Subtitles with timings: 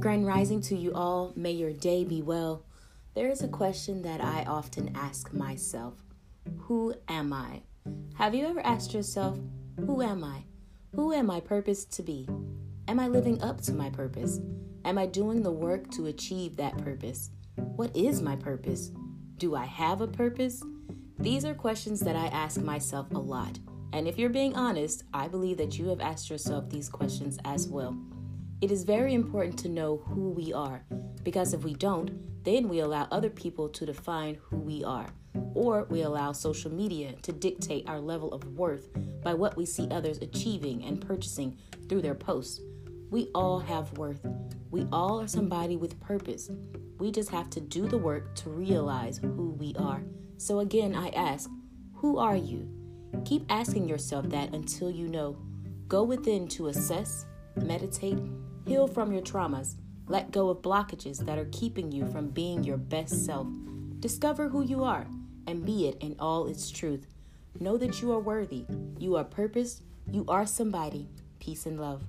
[0.00, 1.32] Grand rising to you all.
[1.34, 2.62] May your day be well.
[3.14, 5.94] There is a question that I often ask myself
[6.56, 7.62] Who am I?
[8.14, 9.40] Have you ever asked yourself,
[9.76, 10.44] Who am I?
[10.94, 12.28] Who am I purposed to be?
[12.86, 14.40] Am I living up to my purpose?
[14.84, 17.30] Am I doing the work to achieve that purpose?
[17.56, 18.92] What is my purpose?
[19.38, 20.62] Do I have a purpose?
[21.18, 23.58] These are questions that I ask myself a lot.
[23.92, 27.66] And if you're being honest, I believe that you have asked yourself these questions as
[27.66, 27.98] well.
[28.60, 30.82] It is very important to know who we are,
[31.22, 35.06] because if we don't, then we allow other people to define who we are,
[35.54, 38.88] or we allow social media to dictate our level of worth
[39.22, 41.56] by what we see others achieving and purchasing
[41.88, 42.60] through their posts.
[43.10, 44.26] We all have worth.
[44.72, 46.50] We all are somebody with purpose.
[46.98, 50.02] We just have to do the work to realize who we are.
[50.36, 51.48] So, again, I ask,
[51.94, 52.68] who are you?
[53.24, 55.36] Keep asking yourself that until you know.
[55.86, 57.24] Go within to assess,
[57.56, 58.18] meditate,
[58.68, 59.76] heal from your traumas,
[60.08, 63.46] let go of blockages that are keeping you from being your best self.
[63.98, 65.06] Discover who you are
[65.46, 67.06] and be it in all its truth.
[67.58, 68.66] Know that you are worthy,
[68.98, 71.08] you are purposed, you are somebody.
[71.40, 72.02] Peace and love.